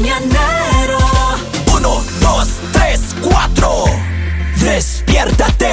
[0.00, 0.98] mañanero.
[1.76, 3.84] Uno, dos, tres, cuatro.
[4.56, 5.70] Despiértate.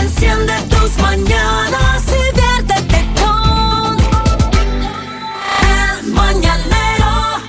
[0.00, 3.96] Enciende tus mañanas y viértete con
[6.02, 7.40] el mañanero.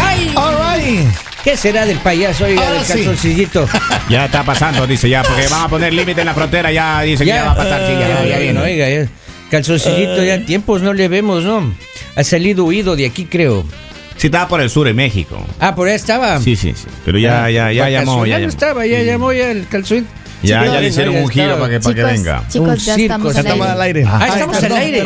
[0.00, 0.32] ¡Ay!
[0.36, 1.08] All right.
[1.42, 2.92] ¿Qué será del payaso, oiga, Ahora del sí.
[2.92, 3.68] calzoncillito?
[4.08, 7.24] Ya está pasando, dice ya, porque van a poner límite en la frontera, ya dice
[7.24, 9.08] que ya va a pasar, sí, ya, ya, ya ya, no, oiga, ya.
[9.52, 11.74] Calzoncillito, ya tiempos no le vemos, ¿no?
[12.16, 13.64] Ha salido huido de aquí, creo.
[14.16, 15.44] Sí, estaba por el sur de México.
[15.60, 16.40] Ah, por ahí estaba.
[16.40, 16.86] Sí, sí, sí.
[17.04, 18.48] Pero ya, ya, ya llamó, ya Vacacional llamó.
[18.48, 20.06] estaba, ya llamó ya el calzón.
[20.42, 22.44] Ya, Sí, ya no, le hicieron ya un giro para que, para que venga.
[22.48, 24.04] chicos, Un ya circo, estamos al Estamos al aire.
[24.08, 25.02] Ah, Ay, estamos perdón, al aire.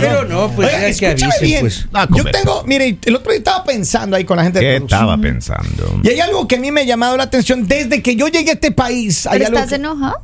[0.00, 1.60] Pero no, pues ya que escúchame avisen, bien.
[1.60, 1.86] pues.
[1.92, 4.76] Ah, Yo tengo, mire, el otro día estaba pensando ahí con la gente de ¿Qué
[4.76, 6.00] estaba pensando?
[6.02, 8.50] Y hay algo que a mí me ha llamado la atención desde que yo llegué
[8.50, 9.26] a este país.
[9.26, 10.16] Hay ¿Pero algo estás que- enojado?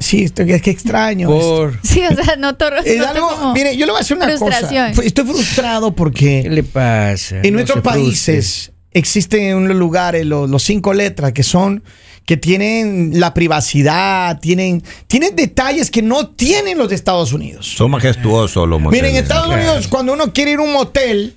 [0.00, 1.28] Sí, estoy, es que extraño.
[1.32, 1.40] esto.
[1.56, 1.78] Por...
[1.82, 2.76] Sí, o sea, no todo.
[2.84, 4.90] Es algo, mire, yo le voy a decir una cosa.
[5.02, 7.36] Estoy frustrado ¿Qué porque le pasa?
[7.36, 11.84] en No nuestros países existen unos lugares, los, los cinco letras, que son
[12.26, 17.66] que tienen la privacidad, tienen, tienen detalles que no tienen los de Estados Unidos.
[17.66, 19.02] Son majestuosos los moteles.
[19.02, 19.62] Miren, en Estados claro.
[19.62, 21.34] Unidos, cuando uno quiere ir a un motel,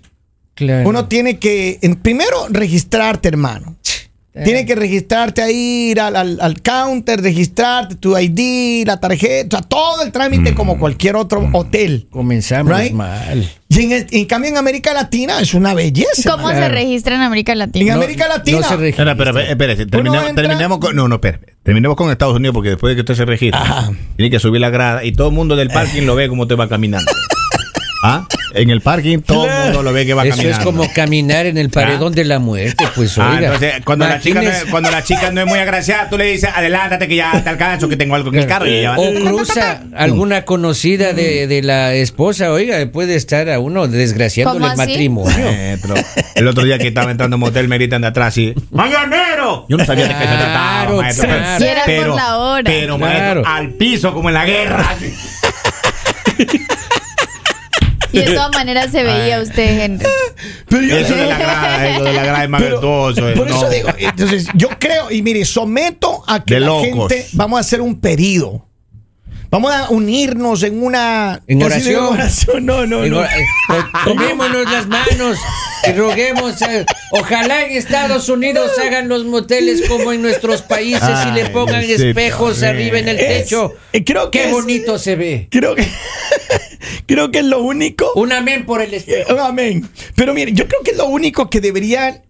[0.56, 0.88] Claro.
[0.88, 3.76] uno tiene que, en- primero, registrarte, hermano.
[4.44, 10.02] Tiene que registrarte ahí, ir al, al- al counter, registrarte, tu ID, la tarjeta, todo
[10.02, 12.08] el trámite como cualquier otro hotel.
[12.10, 12.94] Comenzamos Right?
[12.94, 13.48] mal.
[13.70, 16.32] Y en, en cambio en América Latina es una belleza.
[16.32, 17.94] ¿Cómo se registra en América En Latina?
[17.94, 18.60] América Latina.
[18.62, 19.12] No se registra.
[19.12, 20.96] Espérese, terminemos, entra- terminemos con.
[20.96, 21.40] No, no, espera.
[21.62, 23.92] Terminemos con Estados Unidos porque después de que usted se registre, Ajá.
[24.16, 26.58] tiene que subir la grada y todo el mundo del parking lo ve como usted
[26.58, 27.12] va caminando.
[28.04, 28.28] ¿Ah?
[28.54, 30.58] En el parking todo el mundo lo ve que va Eso caminando.
[30.60, 33.54] es como caminar en el paredón de la muerte, pues Ah, oiga.
[33.54, 36.26] entonces, cuando la, chica no es, cuando la chica no es muy agraciada, tú le
[36.26, 38.68] dices, adelántate que ya te alcanzo, que tengo algo en el carro.
[38.68, 39.00] Y ella va.
[39.00, 44.72] O cruza alguna conocida de, de la esposa, oiga, puede estar a uno desgraciándole ¿Cómo
[44.72, 45.46] el matrimonio.
[45.46, 45.96] Maestro.
[46.36, 49.66] El otro día que estaba entrando a un motel me gritan de atrás y ¡Mañanero!
[49.70, 51.28] Yo no sabía de qué se trataba, Claro, maestro.
[51.28, 51.60] claro.
[51.60, 52.64] Si era por la hora.
[52.66, 53.42] Pero, Claro.
[53.42, 54.96] maestro, al piso como en la guerra.
[58.14, 60.06] Y de todas maneras se veía usted, Henry.
[60.70, 63.30] Pero yo- Eso de la grada, eso de la grada es Pero, majestuoso.
[63.30, 63.70] eh, por eso no.
[63.70, 67.12] digo, entonces yo creo, y mire, someto a que De la locos.
[67.12, 68.68] gente, vamos a hacer un pedido.
[69.54, 72.06] Vamos a unirnos en una En oración.
[72.06, 72.66] oración.
[72.66, 73.24] No, no, no.
[73.24, 73.28] eh,
[73.68, 75.38] to- Tomémonos las manos
[75.88, 76.60] y roguemos.
[76.64, 81.84] eh, ojalá en Estados Unidos hagan los moteles como en nuestros países y le pongan
[81.84, 83.76] espejos arriba en el Es- techo.
[83.92, 85.48] eh, creo que Qué es- bonito se ve.
[85.52, 85.86] Creo que
[87.06, 88.12] creo que es lo único.
[88.16, 89.40] Un amén por el espejo.
[89.40, 89.88] Amén.
[90.16, 92.24] Pero mire, yo creo que es lo único que deberían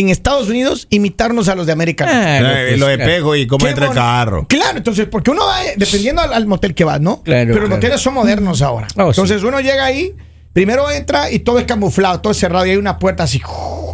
[0.00, 2.04] en Estados Unidos imitarnos a los de América.
[2.06, 2.38] Latina.
[2.38, 3.02] Claro, Eh, pues, Los claro.
[3.02, 4.46] espejos y cómo entra el carro.
[4.48, 7.22] Claro, entonces, porque uno va, eh, dependiendo al, al motel que va, ¿no?
[7.22, 7.76] Claro, Pero los claro.
[7.76, 8.86] moteles son modernos ahora.
[8.96, 10.14] Oh, entonces uno llega ahí,
[10.52, 13.40] primero entra y todo es camuflado, todo es cerrado y hay una puerta así,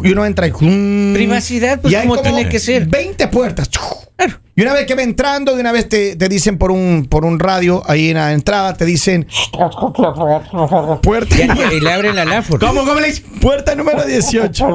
[0.03, 0.51] y uno entra y...
[0.51, 2.85] Privacidad, pues, y hay como tiene que ser.
[2.87, 3.69] 20 puertas.
[4.57, 7.25] Y una vez que va entrando, de una vez te, te dicen por un, por
[7.25, 9.27] un radio, ahí en la entrada, te dicen...
[11.01, 11.35] Puerta,
[11.73, 12.65] y le abren la lámpara.
[12.65, 14.65] ¿Cómo, cómo le puerta número 18.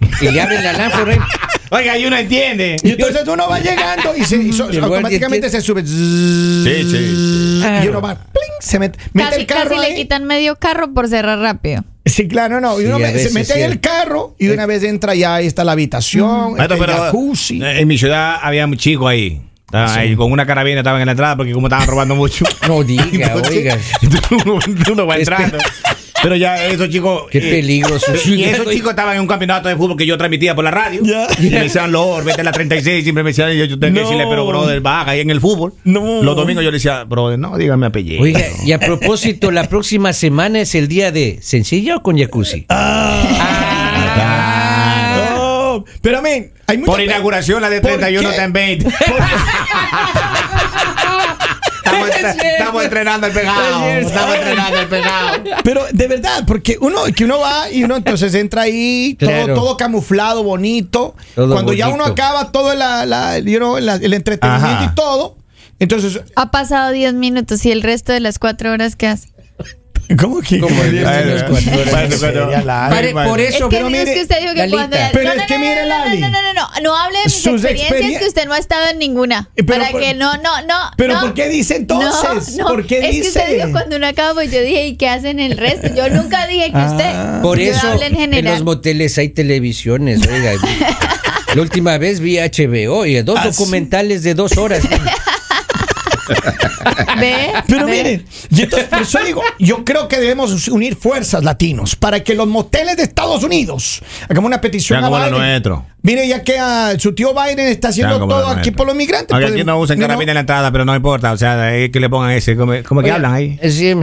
[0.22, 1.26] Y le abren la lámpara.
[1.70, 2.76] Oiga, y uno entiende.
[2.82, 5.82] Y entonces uno va llegando y, se, y so- automáticamente se sube.
[5.86, 7.62] Sí, sí.
[7.84, 9.94] Y uno va, pling, se mete, mete Casi, el carro casi le ahí.
[9.96, 11.84] quitan medio carro por cerrar rápido.
[12.04, 12.78] Sí, claro, no.
[12.80, 13.60] Y Sí, uno me- se mete sí.
[13.60, 16.96] en el carro y una vez entra ya, ahí está la habitación, Maestro, el pero
[16.96, 17.62] jacuzzi.
[17.62, 19.42] eh, en mi ciudad había un chico ahí.
[19.66, 22.46] Estaban ahí con una carabina, estaban en la entrada porque como estaban robando mucho.
[22.66, 23.76] No diga, Entonces, oiga.
[24.30, 24.58] uno,
[24.92, 25.58] uno va entrando.
[26.22, 27.24] Pero ya esos chicos.
[27.30, 27.96] Qué eh, peligro,
[28.26, 31.00] Y esos chicos estaban en un campeonato de fútbol que yo transmitía por la radio.
[31.40, 33.02] Y me decían, Lord, vete a la 36.
[33.04, 34.08] Siempre me decían, yo, yo tengo que No.
[34.08, 35.74] decirle, pero brother, baja ahí en el fútbol.
[35.84, 36.22] No.
[36.22, 38.22] Los domingos yo le decía, brother, no, dígame apellido.
[38.22, 42.66] Oiga, y a propósito, la próxima semana es el día de sencilla o con jacuzzi.
[42.68, 43.22] Ah,
[45.36, 45.84] no.
[46.02, 48.34] Pero, men, hay mucha Por inauguración, la de ¿Por 31 qué?
[48.34, 48.86] está en 20.
[52.24, 53.84] Estamos, entrenando el pegado.
[53.86, 55.42] Estamos entrenando el pegado.
[55.64, 59.46] Pero de verdad, porque uno que uno va y uno entonces entra ahí, Claro.
[59.46, 61.14] todo, todo camuflado, bonito.
[61.34, 64.90] Todo Cuando ya uno acaba todo la, la- you know, la- el entretenimiento Ajá.
[64.92, 65.36] y todo,
[65.80, 69.28] entonces, Ha pasado 10 minutos y el resto de las 4 horas que hace.
[70.16, 70.58] ¿Cómo que?
[70.58, 71.90] Como el resto de las cuatro horas.
[71.90, 72.18] Bueno, bueno.
[72.18, 74.96] Sería la- Pare- por Es eso, que, pero es mire, que usted dijo que cuando...
[75.12, 76.20] Pero no, es no, que no, mire, no, Lali.
[76.20, 78.58] no, no, no, no, no hable de mis Sus experiencias experien- que usted no ha
[78.58, 79.50] estado en ninguna.
[79.56, 80.90] Eh, para que no, no, no.
[80.96, 81.20] Pero.
[81.20, 82.56] ¿por qué dice entonces?
[82.56, 83.54] No, no, ¿Por qué es que usted dice?
[83.56, 85.88] dijo cuando uno acaba, pues yo dije, ¿y qué hacen el resto?
[85.94, 87.04] Yo nunca dije que usted.
[87.14, 87.40] Ah.
[87.42, 90.52] por eso en los moteles hay televisiones, oiga.
[91.54, 94.82] La última vez vi HBO y dos Ah, documentales de dos horas.
[97.20, 97.52] ¿Ve?
[97.66, 97.92] Pero ¿Ve?
[97.92, 102.34] miren, y entonces por eso digo, yo creo que debemos unir fuerzas latinos para que
[102.34, 105.30] los moteles de Estados Unidos hagamos una petición a Biden.
[105.32, 105.80] nuestros.
[106.00, 109.32] Mire, ya que ah, su tío Biden está haciendo todo aquí por los migrantes.
[109.32, 111.32] Aunque pues, aquí no usan carabina en la entrada, pero no importa.
[111.32, 112.56] O sea, es que le pongan ese.
[112.56, 113.58] ¿Cómo, cómo que Oiga, hablan ahí?
[113.68, 113.94] sí,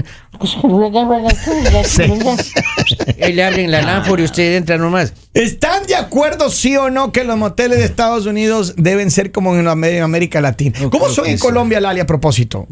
[3.18, 5.14] y le abren la lámpara y usted entra nomás.
[5.34, 9.56] ¿Están de acuerdo, sí o no, que los moteles de Estados Unidos deben ser como
[9.56, 10.78] en Am- en América Latina?
[10.82, 11.38] No ¿Cómo son en.
[11.38, 12.68] Colombia, Lali, a propósito?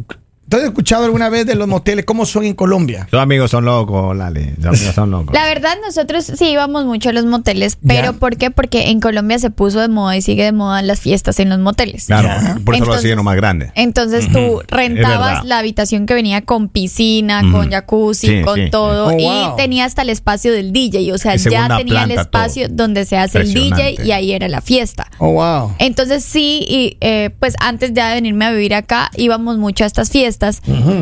[0.49, 2.05] ¿Tú has escuchado alguna vez de los moteles?
[2.05, 3.07] ¿Cómo son en Colombia?
[3.09, 4.51] Tus amigos son locos, Lali.
[4.55, 5.33] Tus amigos son locos.
[5.33, 8.13] La verdad, nosotros sí íbamos mucho a los moteles, pero Ya.
[8.13, 8.51] ¿por qué?
[8.51, 11.59] Porque en Colombia se puso de moda y sigue de moda las fiestas en los
[11.59, 12.05] moteles.
[12.07, 12.59] Claro, Ya.
[12.63, 13.71] por eso lo Entonces- siguen los más grandes.
[13.75, 19.07] Entonces tú rentabas la habitación que venía con piscina, con jacuzzi, Sí, con sí, todo.
[19.07, 19.55] Oh, y wow.
[19.55, 22.75] tenía hasta el espacio del DJ, o sea, Y ya tenía el espacio todo.
[22.75, 25.07] donde se hace el DJ y ahí era la fiesta.
[25.19, 25.73] Oh, wow.
[25.79, 29.87] Entonces sí, y, eh, pues antes ya de venirme a vivir acá íbamos mucho a
[29.87, 30.32] estas fiestas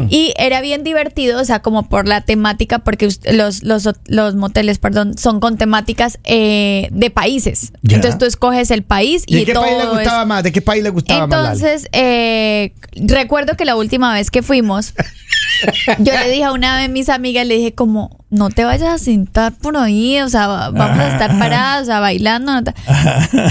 [0.10, 4.78] y era bien divertido, o sea, como por la temática, porque los, los, los moteles,
[4.80, 7.74] perdón, son con temáticas eh, de países.
[7.83, 10.44] Entonces tú escoges el país ¿Y de qué todo país le es- gustaba más?
[10.44, 11.56] ¿De qué país le gustaba más, Lali?
[11.60, 14.94] entonces, eh, recuerdo que la última vez que fuimos,
[16.00, 18.98] yo le dije a una de mis amigas, le dije como, no te vayas a
[18.98, 22.54] sentar por ahí, o sea, va- vamos a estar paradas, o sea, bailando.
[22.54, 22.74] no te-".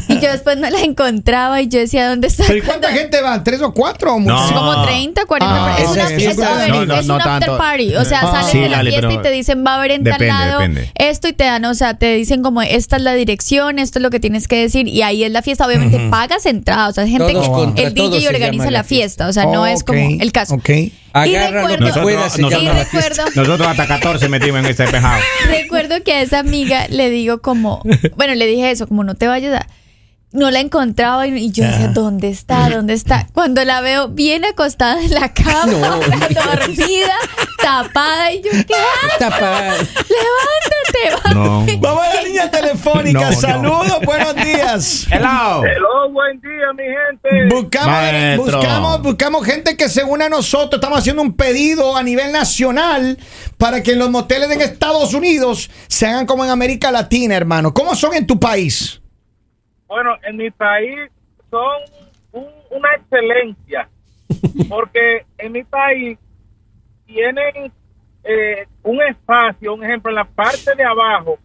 [0.09, 2.45] Y yo después no la encontraba y yo decía, ¿dónde está?
[2.47, 3.45] ¿Pero y cuánta gente va?
[3.45, 4.15] ¿Tres o cuatro?
[4.15, 4.37] o No.
[4.53, 6.55] Como 30, 40 Ah, es, una, es es, fiesta.
[6.55, 7.95] a ver, No, no, es no un after party.
[7.97, 10.05] O sea, Ah, sales sí, de la fiesta y te dicen va a haber en
[10.05, 10.91] tal lado depende.
[10.95, 14.03] esto y te dan, o sea, te dicen como esta es la dirección, esto es
[14.03, 15.67] lo que tienes que decir y ahí es la fiesta.
[15.67, 19.45] Obviamente pagas entrada, o sea, gente Todos que el DJ organiza la fiesta, o sea,
[19.45, 20.55] no es como el caso.
[20.55, 20.71] Ok.
[21.13, 25.21] Agarra lo que recuerdo- pueda, se Nosotros- recuerdo, Nosotros hasta 14 metimos en este pejado.
[25.49, 27.83] recuerdo que a esa amiga le digo como,
[28.17, 29.67] bueno, le dije eso, como no te vayas a...
[30.33, 32.71] No la encontraba y y yo decía, ¿dónde está?
[32.71, 33.27] ¿Dónde está?
[33.33, 35.67] Cuando la veo bien acostada en la cama,
[36.31, 37.17] dormida,
[37.61, 39.19] tapada, y yo, ¿qué haces?
[39.19, 39.75] Tapa.
[40.21, 41.67] Levántate, No.
[41.81, 43.21] Vamos a la línea telefónica.
[43.21, 43.41] No, no.
[43.41, 45.07] Saludos, buenos días.
[45.11, 45.65] Hello.
[45.65, 47.55] Hello, buen día, mi gente.
[47.55, 50.79] Buscamos, buscamos, buscamos gente que se una a nosotros.
[50.79, 53.19] Estamos haciendo un pedido a nivel nacional
[53.59, 57.75] para que los moteles en Estados Unidos se hagan como en América Latina, hermano.
[57.75, 59.00] ¿Cómo son en tu país?
[59.91, 61.11] Bueno, en mi país
[61.51, 61.83] son
[62.33, 63.89] un- una excelencia,
[64.71, 66.17] porque en mi país
[67.07, 67.73] tienen
[68.23, 71.39] eh, un espacio, un ejemplo, en la parte de abajo,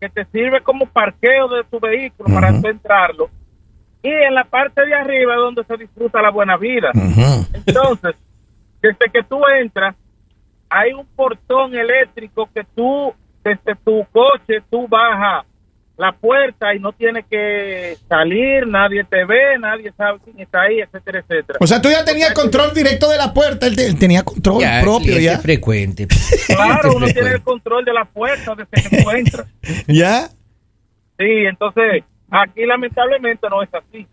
[0.00, 3.30] que te sirve como parqueo de tu vehículo para tú entrarlo,
[4.02, 6.90] y en la parte de arriba es donde se disfruta la buena vida.
[7.66, 8.16] Entonces,
[8.82, 9.94] desde que tú entras,
[10.68, 15.44] hay un portón eléctrico que tú, desde tu coche, tú bajas
[15.96, 20.80] la puerta y no tienes que salir, nadie te ve, nadie sabe quién está ahí,
[20.80, 21.58] etcétera, etcétera.
[21.60, 23.66] O sea, tú ya tenías control directo de la puerta.
[23.66, 25.38] Él, te- él tenía control Ya, propio, ya.
[25.38, 26.06] frecuente.
[26.48, 29.46] claro, uno tiene el control de la puerta desde que entras.
[29.86, 30.28] ¿Ya?
[31.18, 34.06] Sí, entonces, aquí lamentablemente no es así.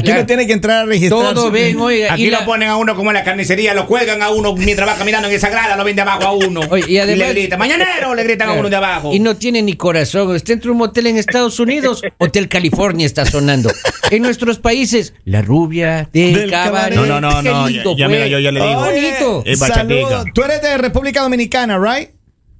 [0.00, 0.20] Aquí Claro.
[0.22, 1.34] no tiene que entrar a registrar.
[1.34, 2.12] Todo ven, oiga.
[2.14, 4.54] Aquí y lo la- ponen a uno como en la carnicería, lo cuelgan a uno
[4.54, 6.60] mientras va caminando en esa grada, lo ven de abajo a uno.
[6.70, 9.12] Oye, y además- le gritan, mañanero, le gritan a uno de abajo.
[9.12, 10.28] Y no tiene ni corazón.
[10.34, 13.70] Usted entra a un motel en Estados Unidos, Hotel California está sonando.
[14.10, 16.96] En nuestros países, la rubia del, Del cabaret.
[16.96, 18.80] No, no, no, no, lindo ya- ya mira, yo ya le digo.
[18.80, 19.44] Oye, Bonito.
[19.66, 20.24] Saludos.
[20.34, 22.08] Tú eres de República Dominicana, ¿right?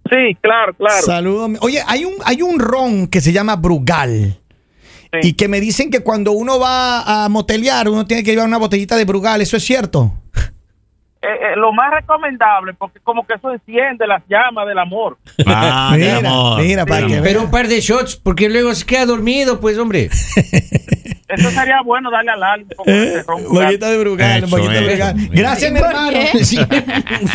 [0.09, 1.03] Sí, claro, claro.
[1.07, 1.51] Saludos.
[1.61, 4.39] Oye, hay un, hay un ron que se llama Brugal.
[5.13, 5.19] Sí.
[5.31, 8.59] Y que me dicen que cuando uno va a motelear, uno tiene que llevar una
[8.59, 9.41] botellita de Brugal.
[9.41, 10.13] ¿Eso es cierto?
[11.23, 15.19] Eh, eh, lo más recomendable, porque como que eso enciende las llamas del amor.
[15.47, 16.63] Ah, mira, amor.
[16.63, 17.15] mira, para Sí.
[17.15, 17.45] que Pero vean.
[17.47, 20.09] un par de shots, porque luego se queda dormido, pues, hombre.
[21.37, 24.81] Eso sería bueno darle al un poco de Brugal, poquito de.
[24.81, 25.29] Brugal.
[25.31, 26.19] Gracias, mi ¿Por hermano.
[26.45, 26.59] Sí,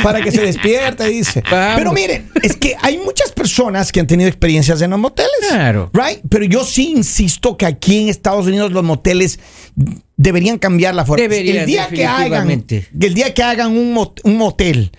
[0.04, 1.44] para que se despierte, dice.
[1.50, 1.76] Vamos.
[1.78, 5.32] Pero miren, es que hay muchas personas que han tenido experiencias en los moteles.
[5.50, 5.90] Claro.
[5.94, 6.20] Right?
[6.30, 9.40] Pero yo sí insisto que aquí en Estados Unidos los moteles
[10.18, 11.22] deberían cambiar la forma.
[11.22, 14.92] Deberían, el día que hagan, el día que hagan un, mot- un motel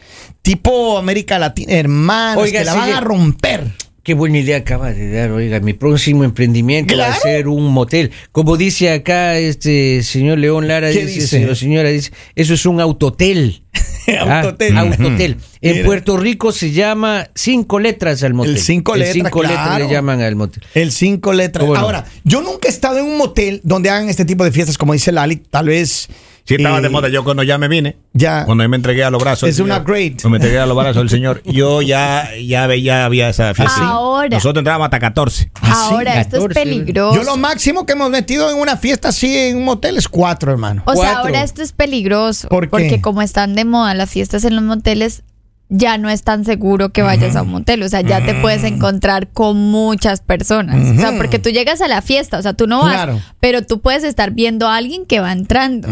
[0.42, 3.72] tipo América Latina, hermanos, Oiga, que la van a romper.
[4.06, 8.12] Qué buena idea acaba de dar, oiga, mi próximo emprendimiento va a ser un motel.
[8.30, 11.26] Como dice acá este señor León Lara, ¿Qué dice, dice?
[11.40, 13.62] señor- señora, dice, eso es un autotel.
[14.08, 14.76] Ah, Autotel.
[14.78, 15.36] autotel.
[15.60, 15.84] En Mira.
[15.86, 18.52] Puerto Rico se llama cinco letras al motel.
[18.54, 20.62] El cinco letras, cinco letras le llaman al motel.
[20.74, 21.66] El cinco letras.
[21.68, 24.92] Ahora, yo nunca he estado en un motel donde hagan este tipo de fiestas, como
[24.92, 25.34] dice Lali.
[25.50, 26.08] Tal vez
[26.46, 27.08] Sí, estaba Y- de moda.
[27.08, 28.44] Yo cuando ya me vine, Ya.
[28.44, 29.48] cuando yo me entregué a los brazos.
[29.48, 30.12] Es un upgrade.
[30.12, 33.86] Cuando me entregué a los brazos del Señor, yo ya, ya veía, había esa fiesta.
[33.88, 34.28] Ahora.
[34.36, 35.50] Nosotros entrábamos hasta 14.
[35.60, 36.60] Ah, sí, Ahora, esto es 14.
[36.62, 37.16] peligroso.
[37.16, 40.52] Yo lo máximo que hemos metido en una fiesta así en un motel es cuatro,
[40.52, 40.82] hermano.
[40.86, 42.48] O sea, ahora esto es peligroso.
[42.48, 42.68] ¿Por qué?
[42.70, 45.24] Porque como están de moda las fiestas en los moteles,
[45.68, 47.82] ya no es tan seguro que vayas a un motel.
[47.82, 50.96] O sea, ya te puedes encontrar con muchas personas.
[50.96, 53.20] O sea, porque tú llegas a la fiesta, o sea, tú no vas, Claro.
[53.40, 55.88] pero tú puedes estar viendo a alguien que va entrando.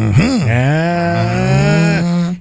[0.49, 1.94] Ah,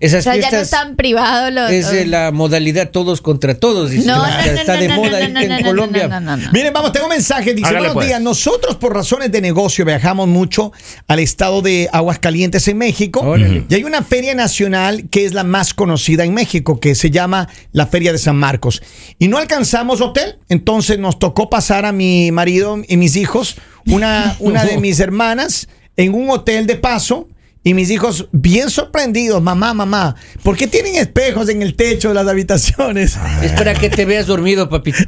[0.06, 1.72] esas O sea, ya no fiestas están privados los.
[1.72, 3.90] es de la modalidad todos contra todos.
[3.90, 4.06] dice.
[4.06, 6.08] No, no, no, no, está de no, moda no, ahí no, en no, no, Colombia.
[6.10, 6.52] no, no, no, no.
[6.52, 7.54] Miren, vamos, tengo un mensaje.
[7.54, 8.08] Dice, Hágale, buenos pues.
[8.08, 8.22] días.
[8.22, 10.74] Nosotros por razones de negocio viajamos mucho
[11.08, 13.22] al estado de Aguascalientes en México.
[13.22, 13.66] Órale.
[13.70, 17.48] Y hay una feria nacional que es la más conocida en México, que se llama
[17.72, 18.84] la Feria de San Marcos.
[19.20, 23.56] Y no alcanzamos hotel, entonces nos tocó pasar a mi marido y mis hijos,
[23.88, 27.30] una, una de mis hermanas, en un hotel de paso.
[27.66, 32.16] Y mis hijos bien sorprendidos, mamá, mamá, ¿por qué tienen espejos en el techo de
[32.16, 33.18] las habitaciones?
[33.42, 34.98] Es para que te veas dormido, papito.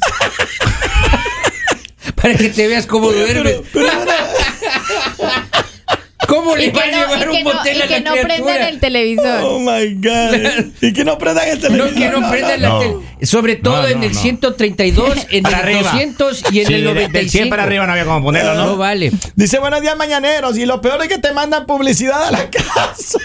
[2.16, 3.58] para que te veas cómo duermes.
[6.28, 8.22] ¿Cómo le va a no, llevar un que no, motel y a que la no
[8.22, 9.40] prendan el televisor.
[9.44, 10.66] Oh my God.
[10.82, 11.94] y que no prendan el No, televisor.
[11.96, 12.80] que no prendan la no.
[12.80, 12.96] tele.
[13.22, 14.20] Sobre todo No, en no, el no.
[14.20, 15.92] 132, en Para el arriba.
[15.92, 17.14] 200 y en Sí, el de- 95.
[17.20, 18.78] Del 100 para arriba no había como ponerlo, No ¿no?
[18.78, 19.12] vale.
[19.36, 23.20] Dice buenos días mañaneros y lo peor es que te mandan publicidad a la casa.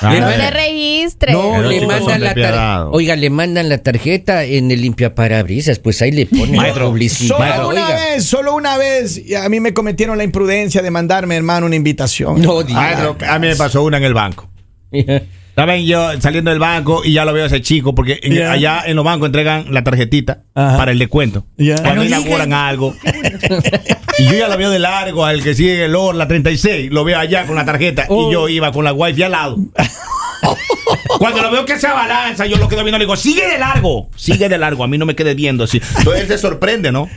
[0.00, 1.34] Ah, Le No te registres.
[1.34, 2.88] No, le mandan la tarjeta.
[2.90, 7.36] Oiga, le mandan la tarjeta en el limpiaparabrisas, pues ahí le ponen Maestro, publicidad.
[7.36, 7.94] Solo una Oiga.
[7.96, 9.22] vez, solo una vez.
[9.36, 12.40] A mí me cometieron la imprudencia de mandarme, hermano, una invitación.
[12.40, 12.62] No.
[12.62, 14.48] Maestro, a mí me pasó una en el banco.
[15.54, 15.84] ¿Saben?
[15.84, 18.96] Yo saliendo del banco y ya lo veo a ese chico, porque en- allá en
[18.96, 20.76] los bancos entregan la tarjetita Ajá.
[20.78, 21.44] para el descuento.
[21.58, 21.76] Ya.
[21.82, 22.94] Cuando inauguran algo.
[24.18, 27.04] y yo ya lo veo de largo al que sigue el OR, la 36, lo
[27.04, 28.28] veo allá con la tarjeta Oh.
[28.28, 29.56] y yo iba con la wifi al lado.
[31.18, 34.08] Cuando lo veo que se abalanza, yo lo quedo viendo, le digo, sigue de largo,
[34.16, 35.80] sigue de largo, a mí no me quedes viendo así.
[35.98, 37.08] Entonces él se sorprende, ¿no?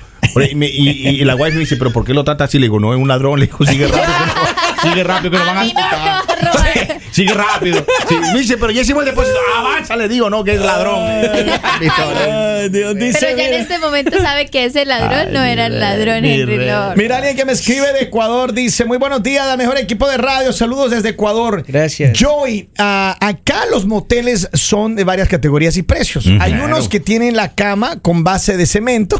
[0.51, 2.57] Y, me- y- y- y la wifi me dice, pero ¿por qué lo trata así?
[2.59, 4.03] Le digo, no, es un ladrón, le digo, sigue rápido,
[4.83, 6.07] sigue rápido que nos van a A mí no me asustar.
[6.07, 6.99] va a robar.
[7.11, 7.85] Sigue rápido.
[8.09, 9.37] Sí, me dice, pero ya hicimos el depósito.
[9.57, 10.99] Avanza, le digo, no, que es ladrón.
[11.07, 15.79] Ay, Dios, dice, Pero ya en este momento sabe que ese ladrón no era el
[15.79, 16.65] ladrón mi Henry.
[16.65, 16.97] Lord.
[16.97, 20.17] Mira alguien que me escribe de Ecuador, dice, muy buenos días, la mejor equipo de
[20.17, 21.63] radio, saludos desde Ecuador.
[21.67, 22.17] Gracias.
[22.19, 26.25] Joey, ah, acá los moteles son de varias categorías y precios.
[26.39, 26.65] Hay claro.
[26.65, 29.19] unos que tienen la cama con base de cemento.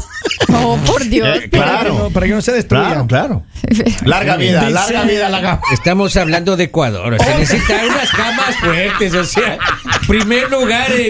[0.54, 1.28] Oh, por Dios.
[1.28, 1.94] Eh, Para que claro.
[2.06, 3.08] no- para que no se destruyan.
[3.08, 3.44] claro.
[4.06, 5.53] Larga vida, Dice- larga vida la cama.
[5.74, 7.14] Estamos hablando de Ecuador.
[7.14, 9.14] O sea, necesitan unas camas fuertes.
[9.14, 9.58] O sea,
[10.08, 11.10] primer lugar en.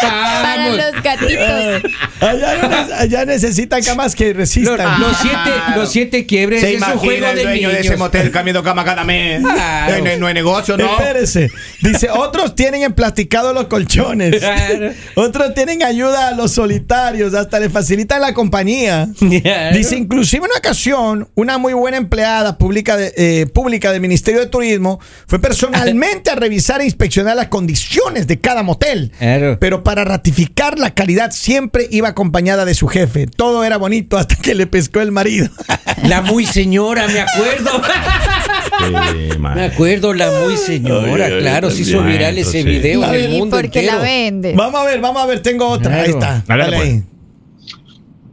[0.00, 0.76] Para Vamos.
[0.76, 1.92] los gatitos.
[2.20, 5.00] Allá, no- allá necesitan camas que resistan.
[5.00, 7.96] los siete, los siete quiebres Se es un juego imagina el de dueño de ese
[7.96, 9.40] motel cambiando cama cada mes.
[9.42, 9.98] Claro.
[10.04, 10.84] No, hay- no hay negocio, ¿no?
[10.98, 11.50] Espérese.
[11.82, 14.36] Dice, otros tienen emplasticado los colchones.
[14.38, 14.92] Claro.
[15.14, 19.08] Otros tienen ayuda a los solitarios, hasta le facilitan la compañía.
[19.42, 19.76] Claro.
[19.76, 24.40] Dice, inclusive en una ocasión, una muy buena empleada pública, de, eh, pública del Ministerio
[24.40, 29.12] de Turismo fue personalmente a revisar e inspeccionar las condiciones de cada motel.
[29.18, 29.58] Claro.
[29.60, 33.26] Pero para ratificar la calidad siempre iba acompañada de su jefe.
[33.26, 35.48] Todo era bonito hasta que le pescó el marido.
[36.02, 37.70] La muy señora, me acuerdo.
[38.78, 39.38] Sí.
[39.38, 42.62] Me acuerdo, la muy señora, Ay, claro, se hizo viral ese sí.
[42.62, 43.86] video en el ¿Y mundo entero.
[43.92, 44.52] la vende?
[44.54, 45.94] vamos a ver, vamos a ver, tengo otra.
[46.02, 46.18] Ahí Claro.
[46.36, 46.52] está.
[46.52, 47.15] Hágale, Dale pues.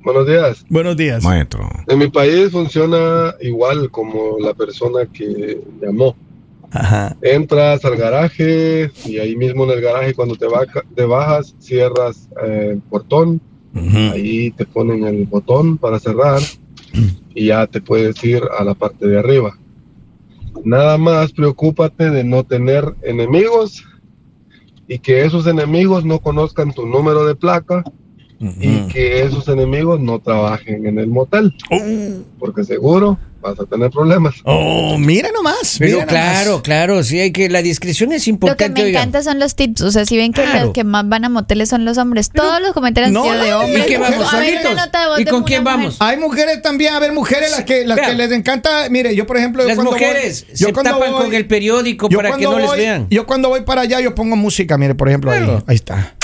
[0.03, 0.65] Buenos días.
[0.69, 1.23] Buenos días.
[1.23, 1.69] Maestro.
[1.87, 6.15] En mi país funciona igual como la persona que llamó.
[6.71, 7.15] Ajá.
[7.21, 12.27] Entras al garaje y ahí mismo en el garaje cuando te, baja- te bajas cierras
[12.43, 13.39] eh, el portón.
[14.13, 16.39] Ahí te ponen el botón para cerrar
[17.33, 19.57] y ya te puedes ir a la parte de arriba.
[20.63, 23.83] Nada más preocúpate de no tener enemigos
[24.87, 27.83] y que esos enemigos no conozcan tu número de placa
[28.39, 31.53] y que esos enemigos no trabajen en el motel.
[32.39, 34.35] Porque seguro vas a tener problemas.
[34.45, 35.75] Oh, mira nomás.
[35.77, 36.61] Pero mira claro, nomás.
[36.63, 38.81] claro, sí, hay que la discreción es Lo que importante.
[38.81, 38.99] me oiga.
[39.01, 39.81] encanta son los tips.
[39.81, 40.65] O sea, si ven que Claro.
[40.67, 43.43] los que más van a moteles son los hombres, todos los comentarios han no, sido
[43.43, 43.83] de hombres.
[43.83, 44.85] ¿Y qué vamos, A ver, una solitos?
[44.85, 45.77] nota de voz ¿Y con quién mujer.
[45.77, 45.97] vamos?
[45.99, 48.87] Hay mujeres también, a ver, mujeres las que, las que les encanta.
[48.89, 49.63] Mire, yo por ejemplo.
[49.63, 52.43] yo Las cuando mujeres voy- yo se cuando tapan voy- con el periódico para que
[52.45, 53.07] no les vean.
[53.09, 55.39] Yo cuando voy para allá, yo pongo música, mire, por ejemplo, ahí.
[55.39, 55.63] Claro.
[55.67, 56.15] Ahí está.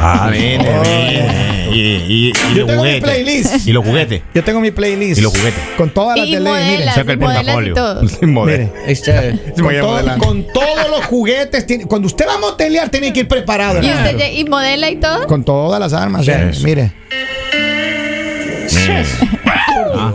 [0.00, 1.46] Ah, mire, mire.
[1.72, 3.02] Y, y, y Yo los tengo mi juguetes.
[3.02, 3.66] playlist.
[3.66, 4.22] Y los juguetes.
[4.34, 5.18] Yo tengo mi playlist.
[5.18, 5.60] Y los juguetes.
[5.76, 6.64] Con todas las Y de ley, mire.
[6.76, 6.94] modelas.
[6.94, 7.74] Saca el modelas y portafolio.
[7.74, 8.08] todo.
[8.08, 8.70] Sí, modelo.
[8.86, 9.40] Mire.
[9.56, 11.66] Con, todo- con todos los juguetes.
[11.66, 13.82] tiene- cuando usted va a motelear, tiene que ir preparado.
[13.82, 15.26] ¿Y, usted, y modela y todo?
[15.26, 16.26] Con todas las armas.
[16.28, 16.62] eh, Eso.
[16.64, 16.92] Mire.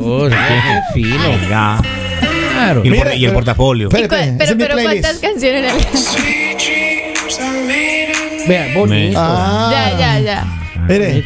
[0.04, 0.36] Oh, qué
[0.94, 1.50] fino.
[1.50, 1.80] Ya.
[2.54, 2.82] Claro.
[2.84, 3.88] Y el, Mira, por- y el pero- portafolio.
[3.88, 5.02] ¿Y cu- Espérate, esa pero, mi pero playlist.
[5.04, 5.74] ¿cuántas canciones?
[8.48, 9.20] Vea, bonito.
[9.20, 10.46] Ah, Ya, ya, ya.
[10.88, 11.24] Mire,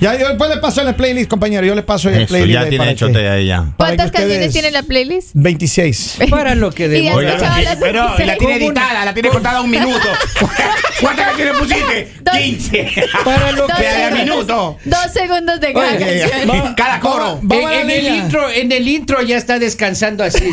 [0.00, 1.66] ya yo después le paso en el playlist, compañero.
[1.66, 2.52] Yo le paso en el Eso, playlist.
[2.54, 3.56] ya ahí tiene para hecho que- ahí ya.
[3.76, 5.30] Para que ¿Cuántas canciones tiene la playlist?
[5.34, 6.18] 26.
[6.30, 9.28] Para lo que Y de ya Oiga, escuchaba las pero la tiene editada, la tiene
[9.30, 10.08] cortada un minuto.
[11.00, 12.12] ¿Cuántas canciones pusiste?
[12.20, 12.36] Dos.
[12.36, 12.92] 15.
[13.24, 14.18] Para lo Dos que de segundos.
[14.24, 14.78] minuto.
[14.84, 16.74] Dos segundos de cada Oye, canción.
[16.74, 17.38] Cada coro.
[17.42, 20.44] Vamos a la en, en el intro, en el intro ya está descansando así.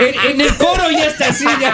[0.00, 1.44] En, en el coro ya está así.
[1.60, 1.72] ya.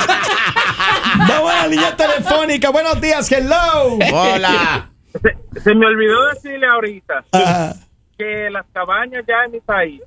[1.29, 2.71] Vamos a la línea telefónica.
[2.71, 3.99] Buenos días, hello.
[4.13, 4.91] Hola.
[5.23, 7.75] Se, se me olvidó decirle ahorita Ah,
[8.17, 10.01] que las cabañas ya en mi país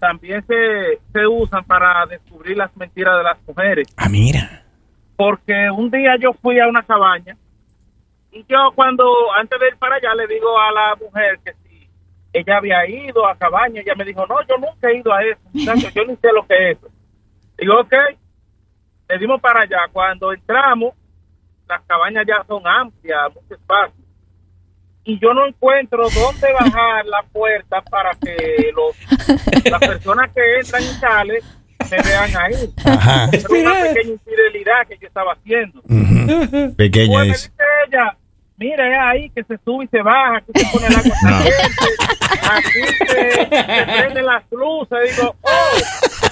[0.00, 3.88] también se, se usan para descubrir las mentiras de las mujeres.
[3.96, 4.62] ah, mira.
[5.16, 7.36] Porque un día yo fui a una cabaña
[8.32, 9.04] y yo cuando,
[9.38, 11.88] antes de ir para allá, le digo a la mujer que si
[12.32, 15.38] ella había ido a cabaña, ella me dijo, no, yo nunca he ido a eso,
[15.52, 16.88] muchacho, yo ni sé lo que es eso.
[17.58, 17.92] Digo, ok,
[19.08, 19.78] le dimos para allá.
[19.92, 20.94] Cuando entramos,
[21.68, 24.04] las cabañas ya son amplias, mucho espacio.
[25.04, 30.82] Y yo no encuentro dónde bajar la puerta para que los, las personas que entran
[30.82, 31.42] y salen
[31.90, 32.74] me vean ahí.
[32.84, 33.28] Ajá.
[33.50, 35.82] Una pequeña infidelidad que yo estaba haciendo.
[36.76, 37.52] Pequeña Pues me dice
[37.86, 38.16] ella,
[38.56, 41.86] mira, es ahí que se sube y se baja, que se pone el agua caliente,
[42.50, 45.16] aquí se, se prenden las luces.
[45.16, 46.30] Digo, oh,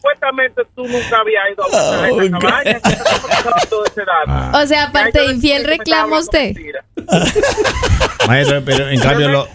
[0.00, 1.66] supuestamente tú nunca habías ido a
[2.10, 2.62] Oh, esa cabaña.
[2.80, 4.58] ¿qué estamos hablando de ese dato?
[4.58, 6.54] O sea, aparte de infiel, reclama usted.
[8.26, 9.48] Maestro, pero en cambio lo.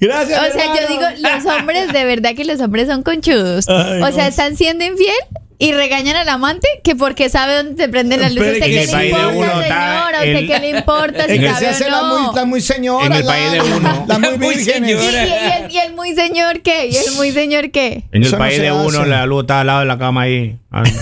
[0.00, 0.40] Gracias.
[0.48, 3.66] O sea, yo digo, los hombres, de verdad que los hombres son conchudos.
[3.68, 5.14] Ay, o sea, están siendo infiel
[5.58, 8.58] y regañan al amante que porque sabe dónde se prenden las luces.
[8.60, 10.18] Pero ¿A que usted en qué el le país de importa, uno está señora?
[10.18, 12.18] ¿A usted el- qué le importa si sabe hace o la no?
[12.22, 13.06] muy, la muy señora.
[13.06, 14.04] En el la- país de uno.
[14.08, 14.84] La muy La muy virgen.
[14.84, 15.26] ¿Y, y- señora.
[15.26, 16.86] y el, y el muy señor qué?
[16.88, 18.04] ¿Y el muy señor qué?
[18.12, 19.98] En el Eso no país se de uno, la luz está al lado de la
[19.98, 20.56] cama ahí,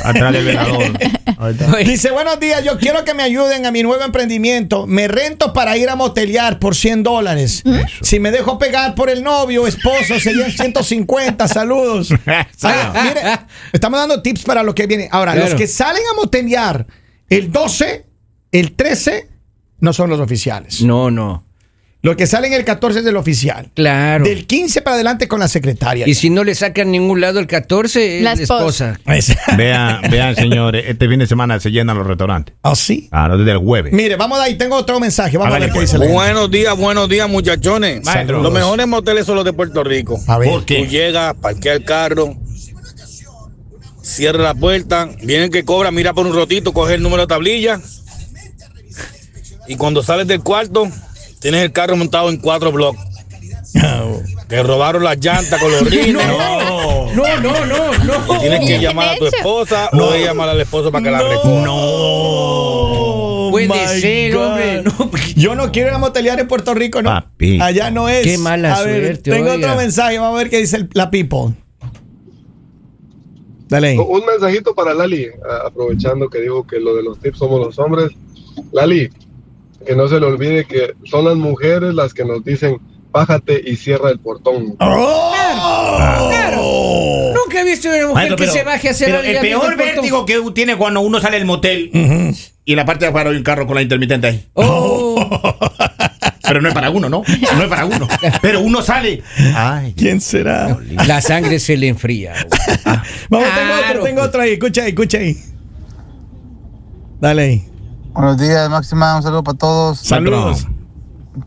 [0.05, 0.83] atrás del velador.
[1.51, 1.77] Está.
[1.79, 4.87] Dice, buenos días, yo quiero que me ayuden a mi nuevo emprendimiento.
[4.87, 7.63] Me rento para ir a motelear por 100 dólares.
[8.01, 11.49] Si me dejo pegar por el novio, esposo, serían 150.
[11.49, 12.11] Saludos.
[12.63, 13.23] Mire,
[13.73, 15.09] estamos dando tips para lo que viene.
[15.11, 15.49] Ahora, Claro.
[15.51, 16.87] los que salen a motelear
[17.29, 18.05] el 12,
[18.53, 19.29] el 13,
[19.81, 20.83] no son los oficiales.
[20.83, 21.45] No, no.
[22.05, 23.71] Los que salen el 14 es del oficial.
[23.75, 24.25] Claro.
[24.25, 26.05] Del 15 para adelante con la secretaria.
[26.09, 28.99] Y si no le sacan ningún lado el 14, es La esposa.
[29.07, 29.41] esposa.
[29.57, 32.57] Vean, vean, señores, este fin de semana se llenan los restaurantes.
[32.65, 33.09] ¿Ah, sí?
[33.13, 33.93] Ah, no, desde el jueves.
[33.93, 34.55] Mire, vamos de ahí.
[34.57, 35.39] Tengo otro mensaje.
[35.39, 35.91] Vamos a ver qué pues.
[35.91, 36.15] dice la gente.
[36.15, 38.05] Buenos días, buenos días, muchachones.
[38.05, 38.43] Maestro.
[38.43, 40.19] Los mejores moteles son los de Puerto Rico.
[40.27, 40.49] A ver.
[40.51, 40.89] ¿Por Tú qué?
[40.89, 42.37] llegas, parquea el carro,
[44.03, 47.27] cierra la puerta, viene el que cobra, mira por un rotito, coge el número de
[47.29, 47.81] tablilla.
[49.69, 50.89] Y cuando sales del cuarto,
[51.43, 53.01] tienes el carro montado en cuatro bloques.
[54.49, 56.27] Te robaron las llantas con los rines.
[56.27, 57.13] No.
[57.13, 57.93] No, no, no,
[58.27, 58.41] no.
[58.41, 61.65] Tienes que llamar a tu esposa o ella llamar al esposo para que la recoja.
[61.65, 63.49] No.
[63.51, 64.47] Puede ser, God.
[64.47, 64.83] hombre.
[64.83, 67.11] No, porque- Yo no quiero ir a motelear en Puerto Rico, no.
[67.11, 67.61] Papi.
[67.61, 68.23] Allá no es.
[68.25, 69.67] Qué mala a ver, suerte, Tengo oiga.
[69.69, 70.19] otro mensaje.
[70.19, 71.55] Vamos a ver qué dice el- la people.
[73.69, 73.89] Dale.
[73.89, 73.99] ahí.
[73.99, 77.79] Un mensajito para Lali, a- aprovechando que dijo que lo de los tips somos los
[77.79, 78.11] hombres.
[78.73, 79.11] Lali,
[79.87, 82.79] que no se le olvide que son las mujeres las que nos dicen,
[83.11, 84.75] bájate y cierra el portón.
[84.81, 85.33] ¡Oh!
[87.35, 89.79] Nunca he visto una mujer Maestro, que pero- se baje a la- el peor el
[89.79, 91.91] vértigo que tiene cuando uno sale del motel
[92.65, 94.47] y en la parte de afuera hay un carro con la intermitente ahí.
[94.55, 95.17] Oh,
[96.45, 97.23] Pero no es para uno, ¿no?
[97.57, 98.07] No es para uno.
[98.43, 99.23] Pero uno sale.
[99.55, 99.95] Ay.
[99.97, 100.77] ¿Quién será?
[101.07, 102.35] la sangre se le enfría.
[103.31, 103.89] Vamos, tengo Claro.
[103.91, 104.53] otro, tengo otro ahí.
[104.53, 105.37] Escucha ahí, escucha ahí.
[107.21, 107.65] Dale ahí.
[108.15, 109.17] Buenos días, Máxima.
[109.17, 109.99] Un saludo para todos.
[110.01, 110.67] Saludos.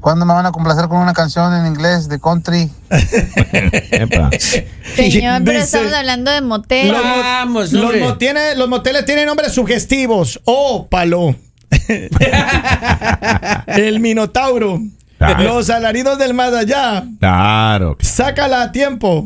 [0.01, 2.71] ¿Cuándo me van a complacer con una canción en inglés de country?
[3.91, 4.31] Epa.
[4.95, 6.87] Señor, pero Dice- estamos hablando de motel.
[6.91, 10.41] Los, mo- Vamos, los, mo- tiene- los moteles tienen nombres sugestivos.
[10.45, 11.35] Oh, palo.
[13.67, 14.79] el Minotauro.
[15.19, 15.43] Claro.
[15.43, 17.03] Los alaridos del más allá.
[17.19, 17.95] Claro.
[18.01, 19.25] Sácala a tiempo.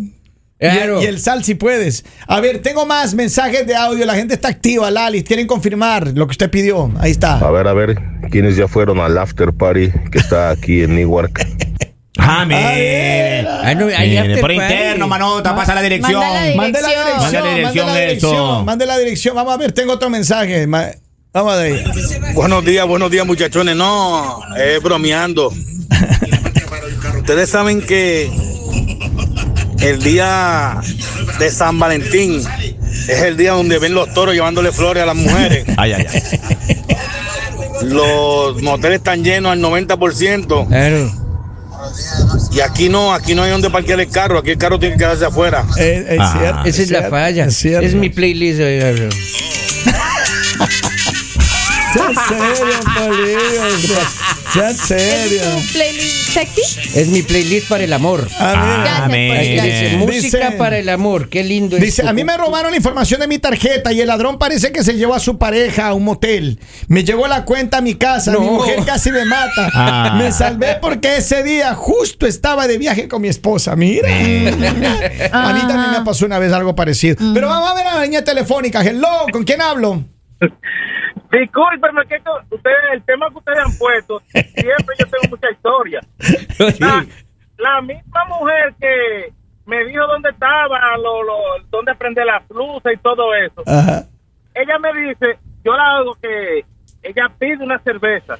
[0.61, 1.01] Y el- Claro.
[1.01, 2.03] Y, el sal si puedes.
[2.27, 4.05] A ver, tengo más mensajes de audio.
[4.05, 5.23] La gente está activa, Lali.
[5.23, 6.91] Quieren confirmar lo que usted pidió.
[6.99, 7.51] Ahí A está.
[7.51, 7.97] ver, a ver,
[8.29, 11.45] ¿quiénes ya fueron al after party que está aquí en Newark?
[12.21, 13.47] Ah, mire.
[13.47, 14.53] Ah, por party.
[14.55, 16.19] interno, manota, pasa la dirección.
[16.19, 17.21] La Mande la dirección.
[17.21, 18.33] Mande la Mande dirección la de dirección.
[18.33, 18.63] eso.
[18.65, 19.35] Mande la dirección.
[19.35, 20.65] Vamos a ver, tengo otro mensaje.
[20.67, 21.85] Vamos a ver.
[22.33, 23.75] Buenos días, buenos días, muchachones.
[23.77, 25.47] No, es bromeando.
[27.17, 28.29] Ustedes saben que
[29.81, 30.79] el día
[31.39, 32.41] de San Valentín
[33.07, 35.65] es el día donde ven los toros llevándole flores a las mujeres.
[35.77, 36.21] Ay, ay, ay.
[37.83, 40.67] Los moteles están llenos al 90%.
[40.67, 41.11] Claro.
[42.51, 44.99] Y aquí no, aquí no hay donde parquear el carro, aquí el carro tiene que
[44.99, 45.63] quedarse afuera.
[45.77, 46.59] Es, es Ah, cierto.
[46.65, 47.45] Esa es la cierto, falla.
[47.45, 47.87] Es, cierto.
[47.87, 48.59] Es mi playlist.
[51.93, 53.99] Sea serio, Polillo.
[54.53, 55.41] Sea ¿Es serio.
[55.55, 56.99] tu playlist sexy?
[56.99, 58.27] Es mi playlist para el amor.
[58.39, 58.81] Ah.
[58.83, 59.99] Gracias por Amén.
[59.99, 61.29] Música Dice- para el amor.
[61.29, 64.01] Qué lindo es Dice, tu- a mí me robaron la información de mi tarjeta y
[64.01, 66.59] el ladrón parece que se llevó a su pareja a un motel.
[66.87, 69.69] Me llegó la cuenta a mi casa, mi mujer casi me mata.
[69.73, 70.15] Ah.
[70.17, 73.75] Me salvé porque ese día justo estaba de viaje con mi esposa.
[73.75, 74.07] Mira.
[74.09, 77.15] a mí también me pasó una vez algo parecido.
[77.33, 78.81] Pero vamos a ver a la línea telefónica.
[78.81, 80.03] Hello, ¿con quién hablo?
[81.31, 86.01] Discúlpeme, que ustedes, el tema que ustedes han puesto, siempre yo tengo mucha historia.
[86.79, 87.05] La,
[87.57, 89.33] la misma mujer que
[89.65, 91.37] me dijo dónde estaba, lo, lo,
[91.69, 93.61] dónde prender las luces y todo eso.
[93.67, 94.05] Ajá.
[94.55, 96.65] Ella me dice, yo la hago que
[97.03, 98.37] ella pide una cerveza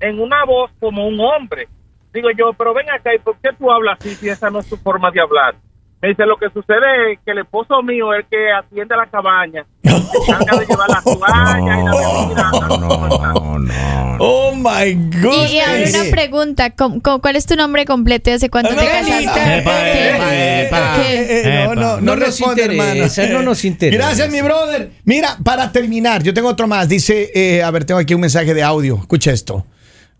[0.00, 1.68] en una voz como un hombre.
[2.12, 4.68] Digo yo, pero ven acá, ¿y por qué tú hablas así si esa no es
[4.68, 5.54] tu forma de hablar?
[6.02, 9.06] Me dice, lo que sucede es que el esposo mío es el que atiende la
[9.06, 9.90] cabaña, se
[10.32, 11.92] encarga de llevar las toallas y la
[12.28, 12.50] bebida.
[12.78, 14.16] No, no.
[14.18, 15.50] Oh my goodness.
[15.52, 18.70] Y, y ahora una pregunta, ¿cómo- cómo- ¿cuál es tu nombre completo y hace cuánto
[18.70, 19.58] te casaste?
[19.58, 20.10] Epa, ¿Qué?
[20.10, 20.92] epa, epa.
[20.96, 21.20] ¿Qué?
[21.20, 23.04] Eh, eh, no, no, no, No responde, hermano.
[23.32, 24.02] no nos interesa.
[24.04, 24.90] Gracias, mi brother.
[25.04, 26.88] Mira, para terminar, yo tengo otro más.
[26.88, 28.96] Dice, eh, a ver, tengo aquí un mensaje de audio.
[29.00, 29.64] Escucha esto.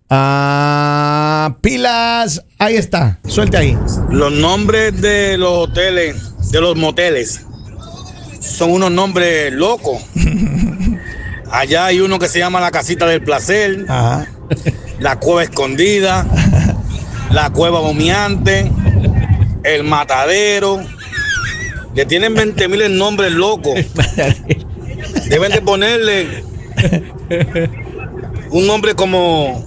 [0.08, 3.18] Ah, pilas, ahí está.
[3.26, 3.76] Suelte ahí.
[4.10, 6.16] Los nombres de los hoteles,
[6.52, 7.44] de los moteles,
[8.40, 10.00] son unos nombres locos.
[11.50, 14.26] Allá hay uno que se llama la casita del placer, Ajá.
[15.00, 16.26] la cueva escondida,
[17.30, 18.70] la cueva bomeante,
[19.64, 20.80] el matadero.
[21.94, 23.74] Le tienen 20 mil nombres locos.
[25.28, 26.44] Deben de ponerle
[28.50, 29.64] un nombre como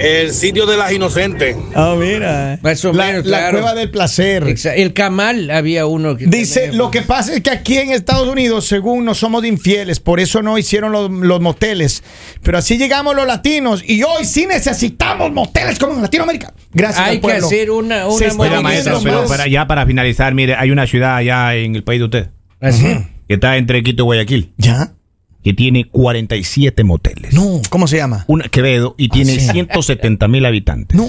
[0.00, 1.56] el sitio de las inocentes.
[1.74, 2.58] Ah, mira.
[2.62, 3.58] Más o la, menos, la claro.
[3.58, 4.44] cueva del placer.
[4.74, 8.66] El Camal había uno que Dice, lo que pasa es que aquí en Estados Unidos,
[8.66, 12.02] según no somos infieles, por eso no hicieron los, los moteles.
[12.42, 16.54] Pero así llegamos los latinos y hoy sí necesitamos moteles como en Latinoamérica.
[16.72, 20.70] Gracias Hay al que hacer una, una maestro, pero para ya para finalizar, mire, hay
[20.70, 22.86] una ciudad allá en el país de usted Así.
[23.28, 24.92] que está entre Quito y Guayaquil ¿Ya?
[25.42, 27.32] Que tiene 47 moteles.
[27.34, 28.24] No, ¿cómo se llama?
[28.28, 29.48] Una Quevedo y tiene sí.
[29.52, 30.96] 170 mil habitantes.
[30.96, 31.08] No.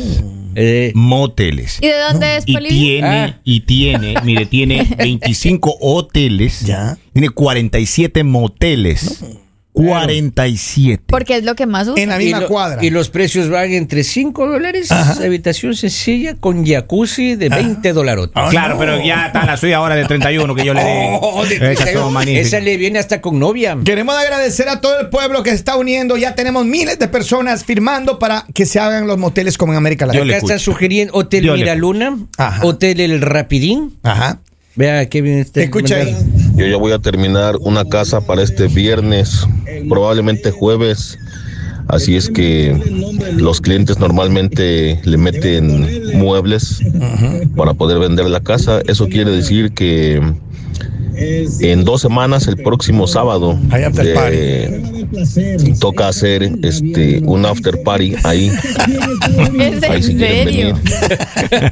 [0.55, 1.77] Eh, Moteles.
[1.81, 3.39] ¿Y de dónde es Y tiene, Ah.
[3.43, 6.61] y tiene, mire, tiene 25 hoteles.
[6.61, 6.97] Ya.
[7.13, 9.23] Tiene 47 moteles.
[9.73, 11.03] 47.
[11.07, 12.01] Porque es lo que más usa.
[12.01, 12.83] En la y, misma lo- cuadra.
[12.83, 18.27] y los precios van entre 5 dólares, habitación sencilla con jacuzzi de 20 dólares.
[18.49, 20.89] claro, pero ya está la suya ahora de 31 que yo le di.
[21.21, 22.01] Oh, de Esas 31.
[22.01, 22.47] son magníficas.
[22.47, 23.77] Esa le viene hasta con novia.
[23.83, 26.17] Queremos agradecer a todo el pueblo que se está uniendo.
[26.17, 30.05] Ya tenemos miles de personas firmando para que se hagan los moteles como en América
[30.05, 30.25] Latina.
[30.25, 32.65] Acá están sugiriendo Hotel Miraluna, Ajá.
[32.65, 33.93] Hotel El Rapidín.
[34.03, 34.39] Ajá.
[34.75, 35.61] Vea qué bien está.
[35.61, 36.15] Escucha ahí.
[36.55, 39.47] Yo ya voy a terminar una casa para este viernes,
[39.89, 41.17] probablemente jueves.
[41.87, 42.77] Así es que
[43.33, 46.81] los clientes normalmente le meten muebles
[47.55, 48.81] para poder vender la casa.
[48.87, 50.21] Eso quiere decir que
[51.15, 55.05] en dos semanas, el próximo sábado, Hay after eh,
[55.79, 58.49] toca hacer este un after party ahí.
[59.59, 60.75] ¿Es Ahí si en quieren serio?
[60.75, 61.71] venir.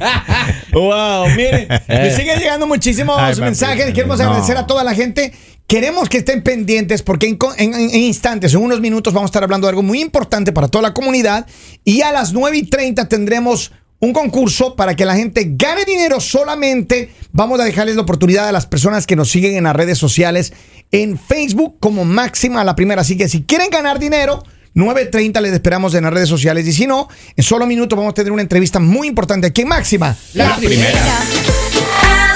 [0.72, 3.92] Wow, miren, me siguen llegando muchísimos Ay, papi, mensajes.
[3.92, 4.24] Queremos no.
[4.26, 5.32] agradecer a toda la gente.
[5.66, 9.30] Queremos que estén pendientes porque en, co- en- en instantes, en unos minutos, vamos a
[9.30, 11.46] estar hablando de algo muy importante para toda la comunidad.
[11.84, 16.20] Y a las 9 y 30 tendremos un concurso para que la gente gane dinero
[16.20, 17.14] solamente.
[17.32, 20.52] Vamos a dejarles la oportunidad a las personas que nos siguen en las redes sociales,
[20.90, 23.02] en Facebook como máxima la primera.
[23.02, 24.42] Así que si quieren ganar dinero,
[24.74, 26.66] 9.30 les esperamos en las redes sociales.
[26.66, 29.68] Y si no, en solo minutos vamos a tener una entrevista muy importante aquí en
[29.68, 30.16] máxima.
[30.34, 31.00] La primera.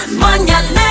[0.09, 0.84] Venga.